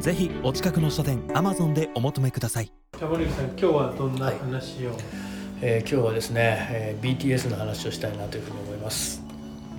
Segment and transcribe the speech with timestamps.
[0.00, 2.66] ぜひお近くの書店アマゾンでお求めください。
[2.98, 4.92] じゃあ森部さん今日はどんな話を、
[5.60, 9.22] えー今日はですね、えー BTS の話をしたいなというふうに思います。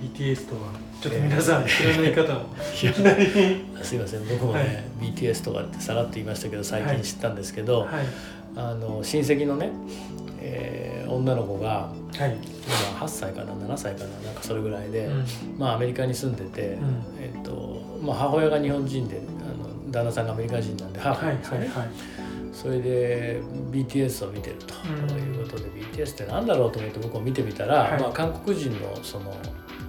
[0.02, 2.40] BTS とはちょっと皆さん知らない方も。
[2.74, 3.26] いきなり
[3.82, 4.28] すいません。
[4.28, 4.58] 僕もね、
[5.00, 5.12] はい。
[5.12, 7.88] BTS とかってさらっと言いましたけど最近知ったんですけど、はい。
[8.56, 9.70] あの親戚のね、
[10.40, 12.36] えー女の子がはい。
[12.66, 15.24] 今8歳かな7歳かななんかそれぐらいで、うん。
[15.58, 17.02] まあアメリカに住んでて、うん。
[17.20, 19.20] えっとまあ、母親が日本人で
[19.90, 21.88] 旦那さんがアメリカ人なんでハーフはいなんですよね、はいはい
[22.58, 23.40] それで
[23.70, 24.74] BTS を見てると。
[24.84, 25.36] うん。
[25.36, 28.00] いうことで、BTS って何だろうと思って僕も見てみたら、はい。
[28.00, 29.32] まあ、韓国人のその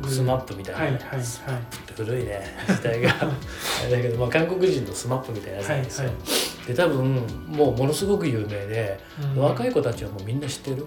[0.03, 0.09] うん。
[0.09, 1.23] スマップみたいな、はいはいはい。
[1.23, 2.45] スマップって古いね。
[2.67, 3.09] 時代が。
[3.19, 6.15] あれだけど、まあ、韓国人のスマップみたいなやつなんですよ、はい
[6.67, 7.15] で多分
[7.47, 8.99] もうものすごく有名で、
[9.35, 9.41] うん。
[9.41, 10.85] 若い子たちはもうみんな知ってる、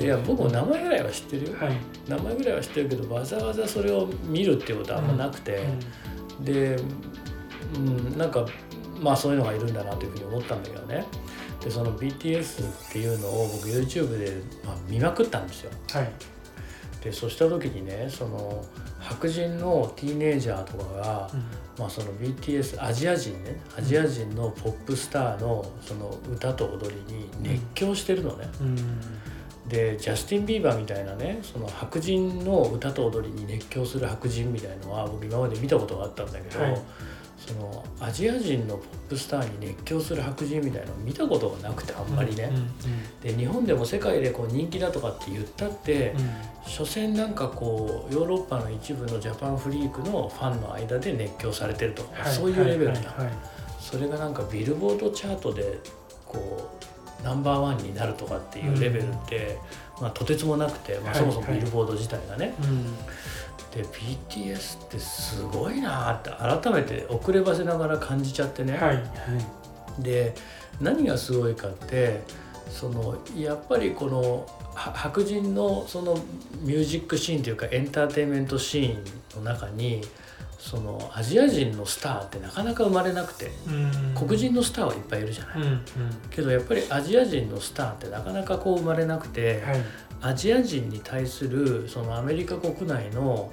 [0.00, 1.76] いや僕も名前ぐらいは知ってるよ、はい。
[2.08, 5.60] 名前ぐらいは知ってるけどわざわざそれを見るっていうことはあんまなくて、
[6.40, 6.76] で、
[7.74, 8.46] うん、なんか
[9.00, 11.04] まあそういうのがいるんだなというふうに思ったんだけどね。
[11.62, 15.70] でその BTS っていうのを僕 YouTube で、まあ、見まくったんですよ。
[15.90, 16.12] はい。
[17.02, 18.64] でそうした時にねその
[18.98, 21.40] 白人のティーネイジャーとかが、うん。
[21.78, 28.76] まあ、その BTS アジア人ねアジア人のポップスターのその歌と踊りに熱狂してるのね、うん。
[29.68, 36.82] でジャスティン・ビーバーみたいなねその白人の歌と踊りに熱狂する白人みたいのは僕今まで見たことがあったんだけど、はい
[37.46, 42.66] そのアジア人のポップスターに熱狂する白人みたいのを見たことがなくてあんまりね、うんうん
[43.22, 46.70] で日本でも世界でこう人気だとかって言ったって、うん。
[46.70, 52.32] 所詮なんかこうヨーロッパの一部のジャパンフリークのファンの間で熱狂されてるとか、はい。
[52.32, 53.14] そういうレベルな、
[53.80, 55.78] それがなんかビルボードチャートで
[56.24, 56.70] こ
[57.20, 59.58] うナンバーワンになるとかっていうレベルって、
[60.00, 62.96] まあ、とてつもなくて、まあ、はいそもそもビルボード自体がね、うん。
[63.70, 63.82] で
[64.28, 70.02] BTS ってすごいなって改めて遅ればせながら感じちゃってね、はいはい。
[70.02, 70.34] で
[70.80, 72.22] 何がすごいかって
[72.68, 76.18] そのやっぱりこのは白人のその
[76.60, 80.02] ミュージックシーンというかエンターテインメントシーンの中に
[80.66, 84.14] そのアジア人のスターってなかなか生まれなくてうん。
[84.16, 85.60] 黒人のスターはいっぱいいるじゃない。
[85.60, 85.80] うんうん。
[86.28, 89.80] けどやっぱりアジア人のスターってなかなかこう生まれなくて、はい。
[90.22, 93.52] アジア人に対するそのアメリカ国内の、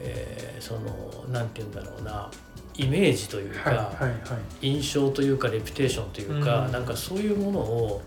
[0.00, 2.30] えーそのなんて言うんだろうな
[2.76, 4.66] イメージというか、はいはいはい。
[4.66, 6.72] 印象というかレピュテーションというか、うん。
[6.72, 8.02] なんかそういうものを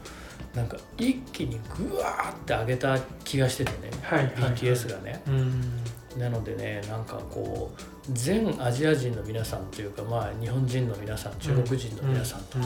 [0.56, 4.52] なんか一気にグワーって上げた気がしててね、はいはいはい。
[4.54, 5.22] BTS がね。
[5.28, 5.72] うん
[6.18, 12.58] なのでねなんかこう全アジア人の皆さんというかまあ日本人の皆さん中国人の皆さんと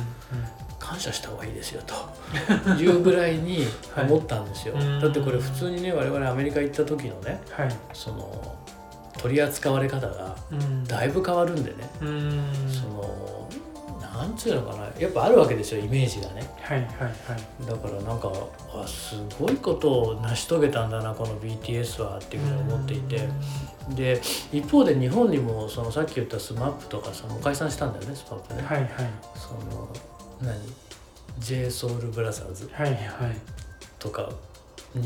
[0.79, 4.05] 感謝した方がいいですよというぐらいに はい。
[4.05, 4.99] 思ったんですよ、うん。
[4.99, 7.75] だってこれ普通にね我々アメリカ行った時のねはい。
[7.93, 8.55] その
[9.17, 10.83] 取り扱われ方がうん。
[10.83, 12.43] だいぶ変わるんでね、うん。
[12.69, 13.24] その
[14.25, 14.89] なんつうのかな。
[14.99, 16.49] やっぱあるわけですよイメージがね。
[16.61, 17.65] はいはいはい。
[17.65, 18.31] だからなんか
[18.73, 23.29] あすごいことを成し遂げたんだなこの BTS はっていうふうに思っていて。
[23.89, 24.19] で
[24.51, 28.89] 一方で日本にもそのさっき言った SMAP とかさもう解散したんだよね SMAP ね、はいはい。
[29.35, 29.87] その
[30.41, 30.59] 何
[31.39, 32.97] ？JSOULBROTHERS はいはい。
[33.99, 34.23] とか。
[34.23, 34.44] 2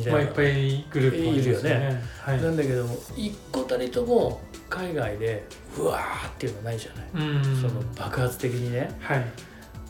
[0.09, 2.01] まあいっぱいグループもいるよね。
[2.21, 2.41] はい。
[2.41, 5.43] なんだけども一個たりとも海外で
[5.77, 7.61] うわーっていうのはないじゃない、うん。
[7.61, 8.95] その爆発的にね。
[8.99, 9.25] はい。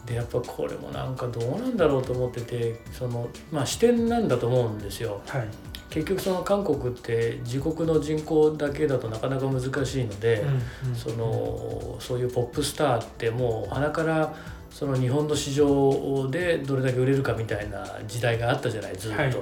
[0.05, 5.21] でやっぱこれもなんかどうなんだろうと思っててそのまあ視点なんだと思うんですよ。
[5.27, 5.47] はい。
[5.89, 10.45] 結局その韓国って自国の人口だけだとなかなか難しいので、
[10.93, 14.35] そのそういうポップスターってもう鼻から
[14.69, 19.39] その日本の市場でどれだけ売れるかみたいな時代があったじゃないずっと、はいはい。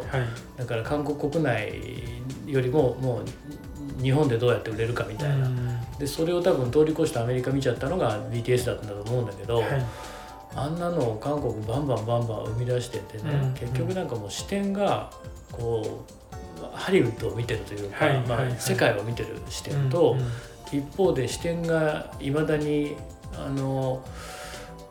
[0.57, 1.73] だから韓国国内
[2.45, 3.21] よりもも
[3.99, 5.81] う日本でどうやって売れるかみたいな、うん。
[5.99, 9.85] でそれを多分通り越してアメリカ見ちゃったのが BTS だったんだと思うんだけど、はい。
[10.55, 15.11] あんなのを韓国バンバンバンバン生み出しててね、うん結局なんかもう視点が
[15.51, 16.05] こ
[16.61, 18.55] うハリウッドを見てるというか、まあはいはいはい。
[18.59, 20.25] 世界を見てる視点と、うんうん。
[20.71, 22.95] 一方で視点がいまだに
[23.33, 24.03] あの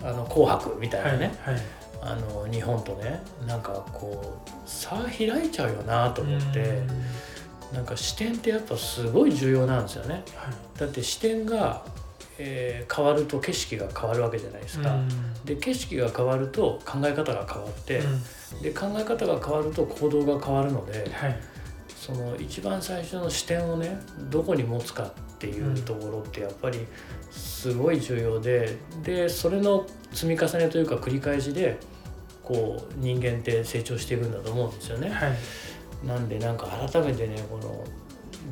[0.07, 1.63] あの紅白みたいなね、はいはい。
[2.03, 6.83] あの日本とねなんかこう差開いちゃうよなと思って、う
[7.73, 7.77] ん。
[7.77, 10.23] なんか視点ってやっぱすごい重要なんですよね。
[10.37, 10.79] はい。
[10.79, 11.83] だって視点が
[12.39, 14.95] えー変わると景色が変わるわけじゃないですか。
[14.95, 15.09] うん。
[15.45, 18.63] で景色が変わると考え方が変わって、うん。
[18.63, 21.41] で考え方が変わると行動が変わるのではい
[22.07, 23.99] その一番最初の視点をね
[24.31, 26.87] どこに持つかっていうところってやっぱり
[27.33, 31.81] すごい重要ででそれの積み重ねというか繰り返しで
[32.45, 35.11] こう人間って成長していくんだと思うんですよね。
[35.11, 35.37] はい
[36.07, 37.83] なんでなんか改めてねこの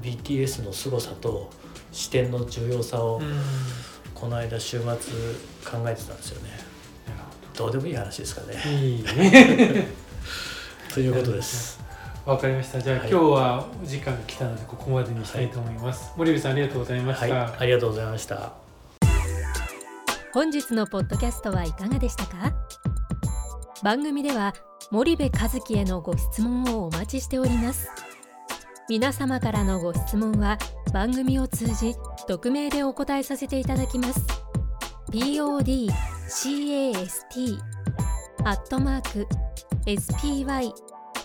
[0.02, 1.50] BTS の凄さと
[1.92, 3.20] 視点の重要さを
[4.14, 6.58] この間週末考えてたんですよね。
[7.56, 8.60] どうでもいい話ですかね。
[8.82, 9.86] いいね
[10.92, 11.83] ということです。
[12.24, 12.80] わかりました。
[12.80, 13.10] じゃあ、はい。
[13.10, 18.52] 今日はお時間が来たのでここまでにしたいと思います、森部さんありがとうございました、はい、ありがとうございました。
[20.32, 22.52] 本日のポッドキャストはいかがでしたか？
[23.82, 24.54] 番組では
[24.90, 27.88] 森部和樹へのご質問をお待ちしております。
[28.88, 30.58] 皆様からのご質問は
[30.92, 31.94] 番組を通じ
[32.26, 34.24] 匿名でお答えさせていただきます。
[35.10, 37.58] podcast
[38.44, 39.26] アットマーク